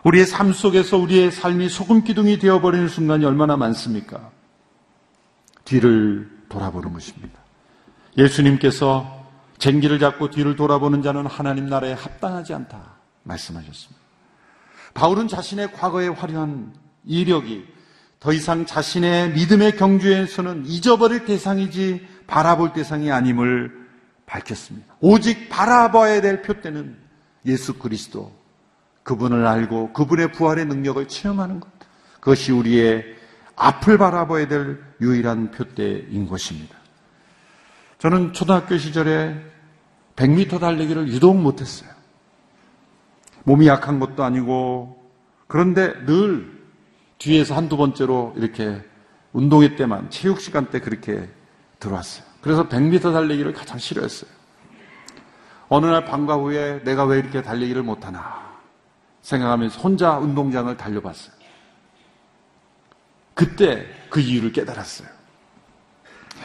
우리의 0.04 0.26
삶 0.26 0.54
속에서 0.54 0.98
우리의 0.98 1.32
삶이 1.32 1.70
소금 1.70 2.04
기둥이 2.04 2.40
되어버리는 2.40 2.88
순간이 2.88 3.26
얼마나 3.26 3.58
많습니까? 3.58 4.32
뒤를 5.66 6.30
돌아보는 6.50 6.94
것입니다. 6.94 7.40
예수님께서 8.18 9.26
쟁기를 9.58 10.00
잡고 10.00 10.30
뒤를 10.30 10.56
돌아보는 10.56 11.02
자는 11.02 11.26
하나님 11.26 11.68
나라에 11.68 11.94
합당하지 11.94 12.54
않다 12.54 12.96
말씀하셨습니다. 13.24 14.02
바울은 14.94 15.28
자신의 15.28 15.74
과거의 15.74 16.10
화려한 16.10 16.74
이력이 17.06 17.66
더 18.20 18.34
이상 18.34 18.66
자신의 18.66 19.34
믿음의 19.34 19.76
경주에서는 19.78 20.66
잊어버릴 20.66 21.26
대상이지 21.26 22.08
바라볼 22.26 22.74
대상이 22.74 23.12
아님을 23.12 23.87
밝혔습니다. 24.28 24.96
오직 25.00 25.50
바라봐야 25.50 26.22
될 26.22 26.44
표대는 26.44 26.96
예수 27.48 27.80
그리스도 27.80 28.32
그분을 29.02 29.48
알고 29.48 29.94
그분의 29.94 30.34
부활의 30.34 30.66
능력을 30.66 31.08
체험하는 31.08 31.60
것. 31.60 31.70
그것이 32.20 32.52
우리의 32.52 33.16
앞을 33.56 33.98
바라봐야 33.98 34.48
될 34.48 34.80
유일한 35.02 35.50
표대인 35.50 36.28
것입니다. 36.28 36.78
저는 37.98 38.34
초등학교 38.34 38.78
시절에 38.78 39.42
100m 40.16 40.60
달리기를 40.60 41.08
유독 41.08 41.36
못했어요. 41.38 41.90
몸이 43.46 43.68
약한 43.68 44.00
것도 44.00 44.24
아니고, 44.24 45.12
그런데 45.48 45.94
늘 46.06 46.52
뒤에서 47.18 47.56
한두 47.56 47.78
번째로 47.78 48.34
이렇게 48.36 48.84
운동회 49.32 49.76
때만, 49.76 50.10
체육 50.10 50.42
시간 50.42 50.70
때 50.70 50.82
그렇게 50.82 51.30
들어왔어요. 51.80 52.27
그래서 52.42 52.68
100m 52.68 53.14
달리기를 53.14 53.54
가장 53.54 53.78
싫어했어요. 53.78 54.30
어느 55.70 55.86
날 55.86 56.06
방과 56.06 56.36
후에 56.36 56.84
내가 56.84 57.04
왜 57.06 57.20
이렇게 57.20 57.42
달리기를 57.42 57.84
못하나 57.84 58.48
생각하면서 59.22 59.80
혼자 59.82 60.18
운동장을 60.18 60.76
달려봤어요. 60.78 61.36
그때 63.34 63.86
그 64.10 64.20
이유를 64.20 64.52
깨달았어요. 64.52 65.08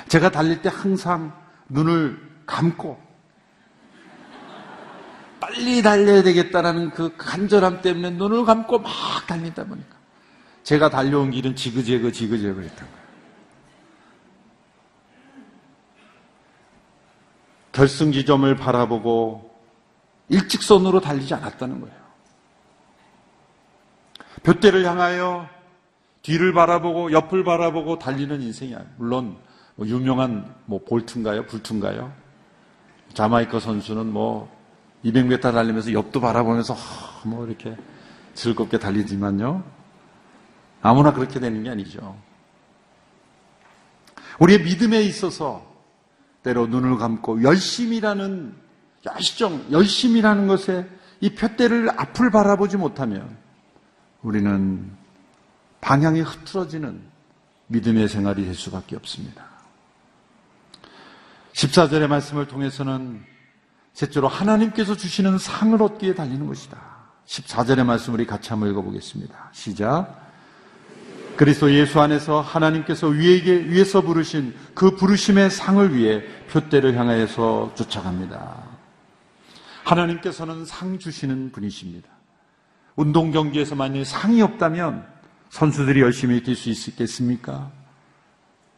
제가 0.09 0.31
달릴 0.31 0.61
때 0.61 0.71
항상 0.73 1.33
눈을 1.69 2.21
감고 2.47 3.01
빨리 5.41 5.83
달려야 5.83 6.23
되겠다라는 6.23 6.91
그 6.91 7.17
간절함 7.17 7.83
때문에 7.83 8.11
눈을 8.11 8.45
감고 8.45 8.81
막 8.81 8.93
달리다 9.27 9.65
보니까 9.65 9.97
제가 10.63 10.91
달려온 10.91 11.31
길은 11.31 11.57
지그재그 11.57 12.13
지그재그 12.13 12.63
했던 12.63 12.89
거예요. 12.89 13.02
결승 17.73 18.13
지점을 18.13 18.55
바라보고 18.57 19.51
일직선으로 20.29 21.01
달리지 21.01 21.35
않았다는 21.35 21.81
거예요. 21.81 21.97
둯대를 24.43 24.85
향하여 24.85 25.49
뒤를 26.23 26.53
바라보고 26.53 27.13
옆을 27.13 27.45
바라보고 27.45 27.99
달리는 27.99 28.41
인생이야. 28.41 28.85
물론 28.97 29.37
뭐 29.75 29.87
유명한 29.87 30.55
뭐 30.67 30.81
볼트인가요? 30.85 31.47
불트인가요? 31.47 32.13
자마이카 33.15 33.61
선수는 33.61 34.07
뭐 34.07 34.51
200m 35.05 35.41
달리면서 35.41 35.93
옆도 35.93 36.21
바라보면서 36.21 36.77
뭐 37.25 37.47
이렇게 37.47 37.77
즐겁게 38.35 38.79
달리지만요. 38.79 39.63
아무나 40.81 41.13
그렇게 41.13 41.41
되는 41.41 41.63
게 41.63 41.71
아니죠. 41.71 42.17
우리의 44.39 44.63
믿음에 44.63 45.03
있어서 45.03 45.72
때로 46.43 46.67
눈을 46.67 46.97
감고 46.97 47.43
열심이라는 47.43 48.55
열정, 49.07 49.65
열심이라는 49.71 50.47
것에 50.47 50.89
이 51.21 51.35
표대를 51.35 51.91
앞을 51.91 52.31
바라보지 52.31 52.77
못하면 52.77 53.37
우리는 54.23 54.91
방향이 55.81 56.21
흐트러지는 56.21 57.01
믿음의 57.69 58.09
생활이 58.09 58.45
될 58.45 58.55
수밖에 58.55 58.97
없습니다. 58.97 59.45
14절의 61.55 62.07
말씀을 62.09 62.47
통해서는 62.47 63.25
셋째로 63.93 64.29
하나님께서 64.29 64.97
주시는 64.97 65.39
상을 65.39 65.81
얻기에 65.81 66.15
달리는 66.15 66.47
것이다. 66.47 66.81
14절의 67.27 67.85
말씀 67.85 68.15
우리 68.15 68.27
같이 68.27 68.51
한번 68.51 68.71
읽어보겠습니다. 68.71 69.51
시작. 69.53 70.22
그리스도 71.37 71.73
예수 71.73 72.01
안에서 72.01 72.41
하나님께서 72.41 73.09
위에게 73.09 73.67
위에서 73.69 74.03
부르신 74.03 74.55
그 74.75 74.97
부르심의 74.97 75.51
상을 75.51 75.95
위해 75.95 76.23
표대를 76.51 76.97
향하여서 76.97 77.73
쫓아갑니다. 77.75 78.73
하나님께서는 79.85 80.65
상 80.65 80.99
주시는 80.99 81.53
분이십니다. 81.53 82.09
운동 82.97 83.31
경기에서 83.31 83.75
만약 83.75 84.05
상이 84.05 84.43
없다면 84.43 85.07
선수들이 85.51 86.01
열심히 86.01 86.43
뛸 86.43 86.55
수 86.55 86.91
있겠습니까? 86.91 87.71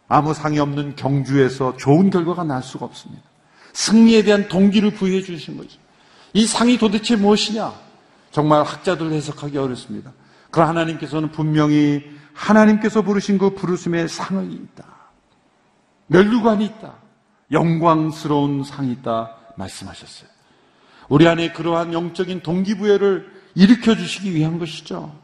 아무 0.08 0.34
상이 0.34 0.58
없는 0.58 0.96
경주에서 0.96 1.76
좋은 1.76 2.10
결과가 2.10 2.44
날 2.44 2.62
수가 2.62 2.84
없습니다. 2.86 3.22
승리에 3.72 4.22
대한 4.22 4.48
동기를 4.48 4.92
부여해 4.92 5.22
주신 5.22 5.56
거죠. 5.56 5.78
이 6.32 6.46
상이 6.46 6.78
도대체 6.78 7.16
무엇이냐? 7.16 7.72
정말 8.30 8.62
학자들 8.64 9.12
해석하기 9.12 9.56
어렵습니다. 9.58 10.12
그러나 10.50 10.70
하나님께서는 10.70 11.30
분명히 11.30 12.13
하나님께서 12.34 13.02
부르신 13.02 13.38
그 13.38 13.54
부르심의 13.54 14.08
상이 14.08 14.54
있다. 14.54 14.84
멸류관이 16.08 16.64
있다. 16.66 16.94
영광스러운 17.52 18.64
상이 18.64 18.92
있다. 18.92 19.36
말씀하셨어요. 19.56 20.28
우리 21.08 21.28
안에 21.28 21.52
그러한 21.52 21.92
영적인 21.92 22.40
동기부여를 22.40 23.32
일으켜 23.54 23.94
주시기 23.94 24.34
위한 24.34 24.58
것이죠. 24.58 25.14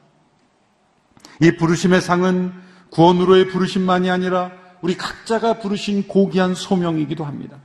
이 1.43 1.57
부르심의 1.57 2.01
상은 2.01 2.53
구원으로의 2.91 3.49
부르심만이 3.49 4.11
아니라 4.11 4.53
우리 4.83 4.97
각자가 4.97 5.55
부르신 5.55 6.07
고귀한 6.07 6.55
소명이기도 6.55 7.25
합니다. 7.25 7.59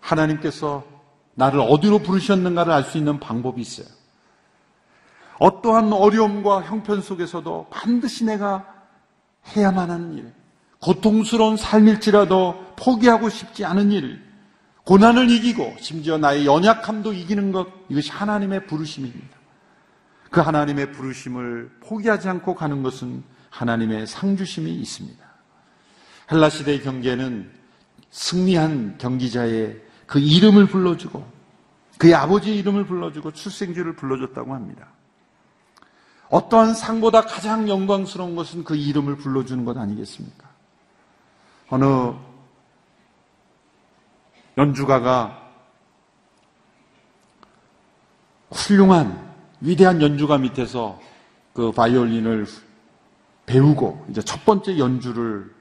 하나님께서 0.00 0.84
나를 1.34 1.60
어디로 1.60 2.00
부르셨는가를 2.00 2.72
알 2.72 2.84
수 2.84 2.98
있는 2.98 3.18
방법이 3.18 3.60
있어요. 3.60 3.86
어떠한 5.40 5.92
어려움과 5.92 6.62
형편 6.62 7.00
속에서도 7.00 7.68
반드시 7.70 8.24
내가 8.26 8.66
해야만 9.48 9.90
하는 9.90 10.12
일, 10.18 10.32
고통스러운 10.80 11.56
삶일지라도 11.56 12.74
포기하고 12.76 13.30
싶지 13.30 13.64
않은 13.64 13.90
일, 13.90 14.22
고난을 14.84 15.30
이기고 15.30 15.76
심지어 15.80 16.18
나의 16.18 16.44
연약함도 16.44 17.14
이기는 17.14 17.52
것, 17.52 17.68
이것이 17.88 18.10
하나님의 18.10 18.66
부르심입니다. 18.66 19.38
그 20.30 20.40
하나님의 20.40 20.92
부르심을 20.92 21.70
포기하지 21.80 22.28
않고 22.28 22.54
가는 22.54 22.82
것은 22.82 23.24
하나님의 23.48 24.06
상주심이 24.06 24.70
있습니다. 24.70 25.24
헬라 26.30 26.50
시대의 26.50 26.82
경계는 26.82 27.50
승리한 28.10 28.98
경기자의 28.98 29.80
그 30.06 30.18
이름을 30.18 30.66
불러주고 30.66 31.26
그의 31.98 32.14
아버지의 32.14 32.58
이름을 32.58 32.84
불러주고 32.84 33.32
출생지를 33.32 33.96
불러줬다고 33.96 34.54
합니다. 34.54 34.88
어떠한 36.30 36.74
상보다 36.74 37.22
가장 37.22 37.68
영광스러운 37.68 38.36
것은 38.36 38.64
그 38.64 38.76
이름을 38.76 39.16
불러주는 39.16 39.64
것 39.64 39.76
아니겠습니까? 39.76 40.48
어느 41.68 41.84
연주가가 44.56 45.40
훌륭한 48.50 49.30
위대한 49.60 50.00
연주가 50.00 50.38
밑에서 50.38 51.00
그 51.52 51.72
바이올린을 51.72 52.46
배우고 53.46 54.06
이제 54.10 54.22
첫 54.22 54.44
번째 54.44 54.78
연주를 54.78 55.52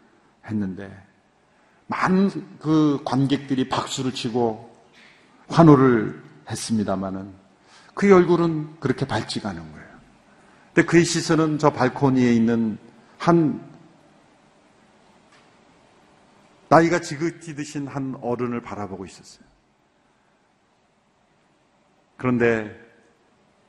했는데 0.45 0.95
많은 1.87 2.29
그 2.59 3.01
관객들이 3.03 3.67
박수를 3.67 4.13
치고 4.13 4.69
환호를 5.47 6.21
했습니다마는 6.49 7.33
그의 7.95 8.13
얼굴은 8.13 8.79
그렇게 8.79 9.07
밝지가 9.07 9.49
않은 9.49 9.71
거예요. 9.71 9.78
근데 10.79 10.91
그의 10.91 11.03
시선은 11.03 11.57
저 11.57 11.71
발코니에 11.71 12.31
있는 12.31 12.77
한 13.17 13.61
나이가 16.69 17.01
지긋이 17.01 17.53
드신 17.53 17.85
한 17.85 18.17
어른을 18.21 18.61
바라보고 18.61 19.05
있었어요. 19.05 19.43
그런데 22.15 22.73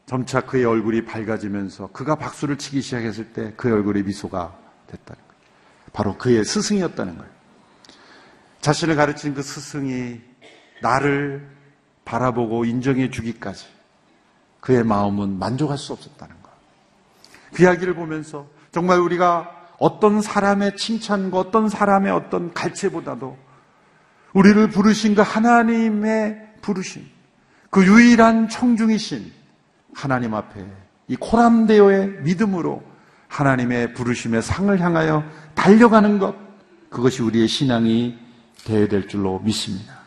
점차 0.06 0.42
그의 0.42 0.64
얼굴이 0.64 1.04
밝아지면서 1.04 1.88
그가 1.88 2.14
박수를 2.14 2.58
치기 2.58 2.80
시작했을 2.80 3.32
때 3.32 3.54
그의 3.56 3.74
얼굴에 3.74 4.02
미소가 4.02 4.56
됐다는 4.86 5.20
거예요. 5.20 5.42
바로 5.92 6.16
그의 6.16 6.44
스승이었다는 6.44 7.18
거예요. 7.18 7.32
자신을 8.60 8.94
가르친 8.94 9.34
그 9.34 9.42
스승이 9.42 10.20
나를 10.80 11.44
바라보고 12.04 12.66
인정해 12.66 13.10
주기까지 13.10 13.66
그의 14.60 14.84
마음은 14.84 15.40
만족할 15.40 15.76
수 15.76 15.92
없었다는 15.92 16.34
거예요. 16.34 16.39
그 17.52 17.62
이야기를 17.62 17.94
보면서 17.94 18.46
정말 18.72 18.98
우리가 19.00 19.50
어떤 19.78 20.20
사람의 20.20 20.76
칭찬과 20.76 21.38
어떤 21.38 21.68
사람의 21.68 22.12
어떤 22.12 22.52
갈채보다도 22.52 23.36
우리를 24.32 24.68
부르신 24.68 25.14
그 25.14 25.22
하나님의 25.22 26.50
부르심, 26.62 27.04
그 27.70 27.84
유일한 27.84 28.48
청중이신 28.48 29.32
하나님 29.94 30.34
앞에 30.34 30.64
이 31.08 31.16
코람데오의 31.16 32.20
믿음으로 32.22 32.82
하나님의 33.28 33.94
부르심의 33.94 34.42
상을 34.42 34.78
향하여 34.80 35.24
달려가는 35.54 36.18
것, 36.18 36.36
그것이 36.90 37.22
우리의 37.22 37.48
신앙이 37.48 38.18
되어야 38.64 38.88
될 38.88 39.08
줄로 39.08 39.40
믿습니다. 39.40 40.00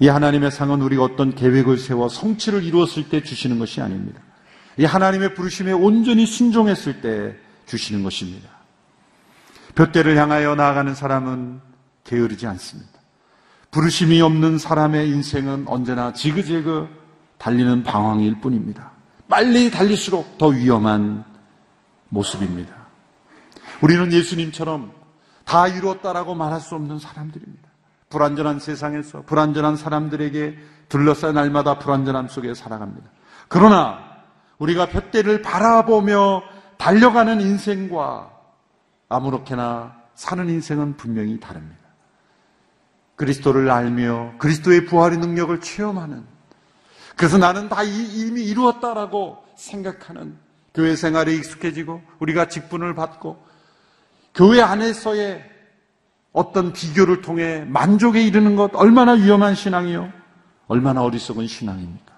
이 0.00 0.08
하나님의 0.08 0.50
상은 0.50 0.82
우리가 0.82 1.04
어떤 1.04 1.34
계획을 1.34 1.78
세워 1.78 2.08
성취를 2.08 2.64
이루었을 2.64 3.08
때 3.08 3.22
주시는 3.22 3.58
것이 3.58 3.80
아닙니다. 3.80 4.20
이 4.76 4.84
하나님의 4.84 5.34
부르심에 5.34 5.72
온전히 5.72 6.26
순종했을 6.26 7.00
때 7.00 7.36
주시는 7.66 8.02
것입니다. 8.02 8.48
둯대를 9.74 10.16
향하여 10.16 10.54
나아가는 10.54 10.94
사람은 10.94 11.60
게으르지 12.04 12.46
않습니다. 12.46 12.92
부르심이 13.70 14.20
없는 14.20 14.58
사람의 14.58 15.08
인생은 15.08 15.64
언제나 15.66 16.12
지그재그 16.12 16.88
달리는 17.38 17.82
방황일 17.82 18.40
뿐입니다. 18.40 18.92
빨리 19.28 19.70
달릴수록 19.70 20.38
더 20.38 20.48
위험한 20.48 21.24
모습입니다. 22.08 22.72
우리는 23.80 24.12
예수님처럼 24.12 24.92
다 25.44 25.66
이루었다라고 25.66 26.34
말할 26.34 26.60
수 26.60 26.74
없는 26.74 26.98
사람들입니다. 26.98 27.68
불완전한 28.10 28.60
세상에서 28.60 29.22
불완전한 29.22 29.76
사람들에게 29.76 30.56
둘러싸여 30.88 31.32
날마다 31.32 31.78
불완전함 31.78 32.28
속에 32.28 32.54
살아갑니다. 32.54 33.10
그러나 33.48 34.03
우리가 34.58 34.86
볕대를 34.88 35.42
바라보며 35.42 36.42
달려가는 36.78 37.40
인생과 37.40 38.30
아무렇게나 39.08 39.96
사는 40.14 40.48
인생은 40.48 40.96
분명히 40.96 41.40
다릅니다. 41.40 41.84
그리스도를 43.16 43.70
알며 43.70 44.34
그리스도의 44.38 44.86
부활의 44.86 45.18
능력을 45.18 45.60
체험하는 45.60 46.24
그래서 47.16 47.38
나는 47.38 47.68
다 47.68 47.82
이미 47.82 48.42
이루었다라고 48.44 49.44
생각하는 49.54 50.36
교회 50.74 50.96
생활에 50.96 51.32
익숙해지고 51.34 52.02
우리가 52.18 52.48
직분을 52.48 52.94
받고 52.94 53.44
교회 54.34 54.60
안에서의 54.60 55.48
어떤 56.32 56.72
비교를 56.72 57.20
통해 57.20 57.64
만족에 57.68 58.20
이르는 58.20 58.56
것 58.56 58.74
얼마나 58.74 59.12
위험한 59.12 59.54
신앙이요? 59.54 60.12
얼마나 60.66 61.02
어리석은 61.02 61.46
신앙입니까? 61.46 62.13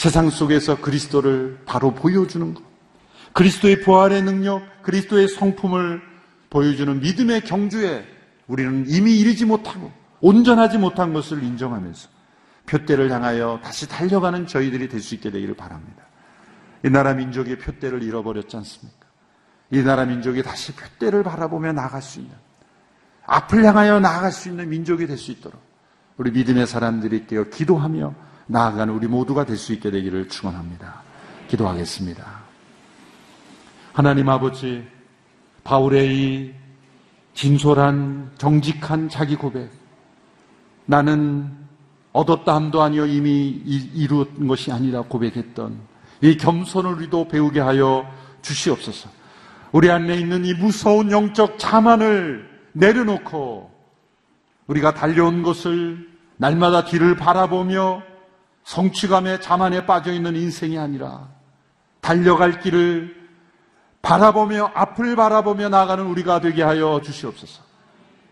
세상 0.00 0.30
속에서 0.30 0.80
그리스도를 0.80 1.58
바로 1.66 1.92
보여주는 1.92 2.54
것. 2.54 2.62
그리스도의 3.34 3.82
부활의 3.82 4.22
능력, 4.22 4.62
그리스도의 4.82 5.28
성품을 5.28 6.00
보여주는 6.48 7.00
믿음의 7.00 7.42
경주에 7.42 8.06
우리는 8.46 8.86
이미 8.88 9.18
이르지 9.18 9.44
못하고 9.44 9.92
온전하지 10.22 10.78
못한 10.78 11.12
것을 11.12 11.42
인정하면서 11.42 12.08
표대를 12.64 13.10
향하여 13.12 13.60
다시 13.62 13.86
달려가는 13.90 14.46
저희들이 14.46 14.88
될 14.88 15.02
수 15.02 15.14
있게 15.16 15.30
되기를 15.30 15.54
바랍니다. 15.54 16.02
이 16.82 16.88
나라 16.88 17.12
민족의 17.12 17.58
표대를 17.58 18.02
잃어버렸지 18.02 18.56
않습니까? 18.56 19.06
이 19.70 19.82
나라 19.82 20.06
민족이 20.06 20.42
다시 20.42 20.72
표대를 20.74 21.22
바라보며 21.24 21.74
나아갈 21.74 22.00
수 22.00 22.20
있는 22.20 22.34
앞을 23.26 23.66
향하여 23.66 24.00
나아갈 24.00 24.32
수 24.32 24.48
있는 24.48 24.70
민족이 24.70 25.06
될 25.06 25.18
수 25.18 25.30
있도록 25.30 25.60
우리 26.16 26.30
믿음의 26.30 26.66
사람들이 26.66 27.26
깨어 27.26 27.50
기도하며 27.50 28.30
나아가는 28.50 28.92
우리 28.92 29.06
모두가 29.06 29.44
될 29.44 29.56
수 29.56 29.72
있게 29.72 29.90
되기를 29.90 30.28
축원합니다. 30.28 31.02
기도하겠습니다. 31.48 32.40
하나님 33.92 34.28
아버지 34.28 34.84
바울의 35.62 36.16
이 36.16 36.54
진솔한 37.34 38.32
정직한 38.38 39.08
자기 39.08 39.36
고백 39.36 39.70
나는 40.86 41.48
얻었다 42.12 42.56
함도 42.56 42.82
아니요 42.82 43.06
이미 43.06 43.50
이루은 43.94 44.48
것이 44.48 44.72
아니라 44.72 45.02
고백했던 45.02 45.78
이 46.22 46.36
겸손을 46.36 46.94
우리도 46.94 47.28
배우게 47.28 47.60
하여 47.60 48.04
주시옵소서. 48.42 49.08
우리 49.70 49.90
안에 49.90 50.16
있는 50.16 50.44
이 50.44 50.54
무서운 50.54 51.12
영적 51.12 51.58
자만을 51.58 52.50
내려놓고 52.72 53.70
우리가 54.66 54.94
달려온 54.94 55.44
것을 55.44 56.08
날마다 56.36 56.84
뒤를 56.84 57.16
바라보며 57.16 58.09
성취감에 58.70 59.40
자만에 59.40 59.84
빠져 59.84 60.12
있는 60.12 60.36
인생이 60.36 60.78
아니라 60.78 61.26
달려갈 62.00 62.60
길을 62.60 63.16
바라보며 64.00 64.70
앞을 64.74 65.16
바라보며 65.16 65.68
나가는 65.68 66.06
우리가 66.06 66.40
되게 66.40 66.62
하여 66.62 67.00
주시옵소서. 67.02 67.62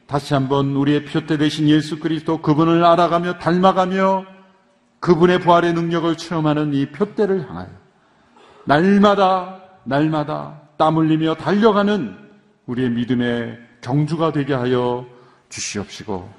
다시 0.07 0.35
한번 0.35 0.77
우리의 0.77 1.07
표대 1.07 1.39
되신 1.39 1.69
예수 1.69 1.99
그리스도 1.99 2.41
그분을 2.41 2.85
알아가며 2.85 3.39
닮아가며 3.39 4.27
그분의 5.01 5.41
부활의 5.41 5.73
능력을 5.73 6.17
체험하는 6.17 6.73
이 6.73 6.87
표대를 6.87 7.49
향하여 7.49 7.69
날마다 8.65 9.61
날마다 9.83 10.61
땀 10.77 10.99
흘리며 10.99 11.35
달려가는 11.35 12.17
우리의 12.67 12.91
믿음의 12.91 13.59
경주가 13.81 14.31
되게 14.31 14.55
하여 14.55 15.05
주시옵시고 15.49 16.31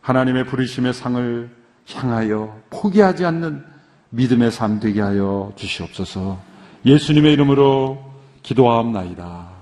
하나님의 0.00 0.46
부르심의 0.46 0.92
상을 0.92 1.55
향하여 1.92 2.60
포기하지 2.70 3.24
않는 3.24 3.64
믿음의 4.10 4.50
삶 4.50 4.80
되게 4.80 5.00
하여 5.00 5.52
주시옵소서 5.56 6.38
예수님의 6.84 7.32
이름으로 7.32 7.98
기도하옵나이다. 8.42 9.56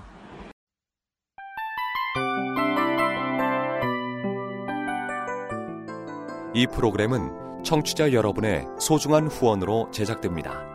이 6.53 6.67
프로그램은 6.67 7.63
청취자 7.63 8.13
여러분의 8.13 8.65
소중한 8.79 9.27
후원으로 9.27 9.89
제작됩니다. 9.91 10.74